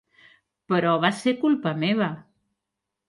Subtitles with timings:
[0.73, 2.09] Però va ser culpa meva.